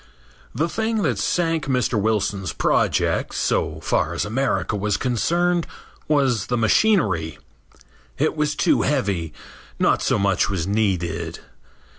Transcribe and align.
The 0.55 0.67
thing 0.67 1.03
that 1.03 1.19
sank 1.19 1.65
Mr. 1.65 1.93
Wilson's 2.01 2.53
project, 2.53 3.35
so 3.35 3.79
far 3.81 4.15
as 4.15 4.25
America 4.25 4.75
was 4.75 4.97
concerned, 4.97 5.67
was 6.07 6.47
the 6.47 6.57
machinery. 6.57 7.37
It 8.17 8.35
was 8.35 8.55
too 8.55 8.81
heavy. 8.81 9.31
Not 9.77 10.01
so 10.01 10.17
much 10.17 10.49
was 10.49 10.65
needed. 10.65 11.37